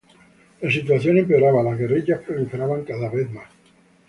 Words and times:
La 0.61 0.71
situación 0.71 1.19
empeoraba, 1.19 1.61
las 1.61 1.77
guerrillas 1.77 2.21
proliferaban 2.21 2.83
cada 2.83 3.07
vez 3.11 3.29
más. 3.29 3.45